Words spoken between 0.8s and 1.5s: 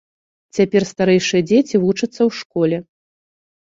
старэйшыя